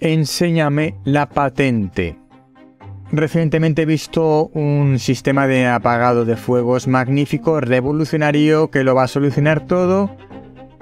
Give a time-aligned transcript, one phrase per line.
[0.00, 2.18] Enséñame la patente.
[3.12, 9.08] Recientemente he visto un sistema de apagado de fuegos magnífico, revolucionario, que lo va a
[9.08, 10.10] solucionar todo.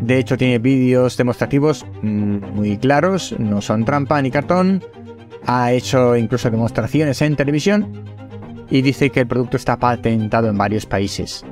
[0.00, 4.82] De hecho tiene vídeos demostrativos mm, muy claros, no son trampa ni cartón.
[5.46, 8.04] Ha hecho incluso demostraciones en televisión
[8.68, 11.44] y dice que el producto está patentado en varios países.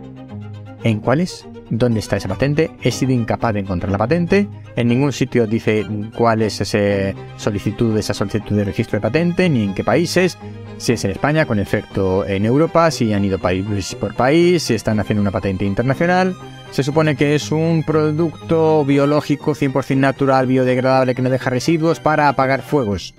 [0.82, 1.46] ¿En cuáles?
[1.70, 2.70] ¿Dónde está esa patente?
[2.82, 4.48] He sido incapaz de encontrar la patente.
[4.76, 5.86] En ningún sitio dice
[6.16, 10.36] cuál es esa solicitud, esa solicitud de registro de patente, ni en qué países.
[10.76, 14.74] Si es en España, con efecto en Europa, si han ido país por país, si
[14.74, 16.36] están haciendo una patente internacional.
[16.70, 22.28] Se supone que es un producto biológico 100% natural, biodegradable, que no deja residuos para
[22.28, 23.14] apagar fuegos.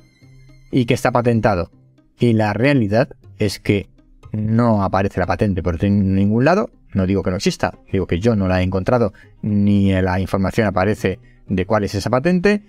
[0.72, 1.72] Y que está patentado.
[2.20, 3.90] Y la realidad es que
[4.32, 6.70] no aparece la patente por ningún lado.
[6.96, 10.66] No digo que no exista, digo que yo no la he encontrado, ni la información
[10.66, 12.64] aparece de cuál es esa patente.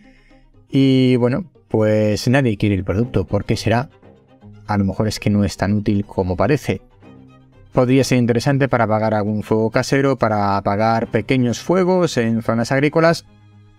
[0.68, 3.24] Y bueno, pues nadie quiere el producto.
[3.24, 3.88] ¿Por qué será?
[4.66, 6.82] A lo mejor es que no es tan útil como parece.
[7.72, 13.26] Podría ser interesante para apagar algún fuego casero, para apagar pequeños fuegos en zonas agrícolas,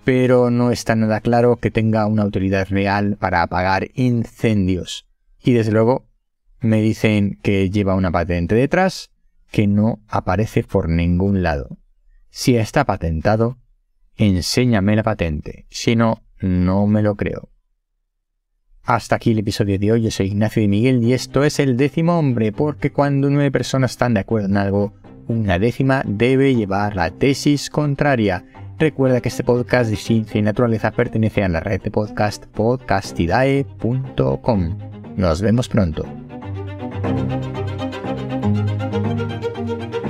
[0.05, 5.05] pero no está nada claro que tenga una utilidad real para apagar incendios.
[5.43, 6.05] Y desde luego
[6.61, 9.11] me dicen que lleva una patente detrás
[9.51, 11.77] que no aparece por ningún lado.
[12.29, 13.57] Si está patentado,
[14.15, 15.65] enséñame la patente.
[15.69, 17.49] Si no, no me lo creo.
[18.83, 20.03] Hasta aquí el episodio de hoy.
[20.03, 23.91] Yo soy Ignacio de Miguel y esto es el décimo hombre, porque cuando nueve personas
[23.91, 24.93] están de acuerdo en algo,
[25.27, 28.45] una décima debe llevar la tesis contraria.
[28.79, 34.77] Recuerda que este podcast de ciencia y naturaleza pertenece a la red de podcast podcastidae.com.
[35.17, 36.05] Nos vemos pronto.
[39.67, 40.06] Thank you.